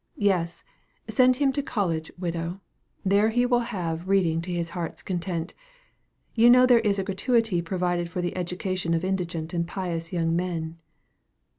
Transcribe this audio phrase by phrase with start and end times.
[0.17, 0.63] Yes,
[1.07, 2.59] send him to college, widow;
[3.05, 5.53] there he will have reading to his heart's content.
[6.33, 10.35] You know there is a gratuity provided for the education of indigent and pious young
[10.35, 10.79] men."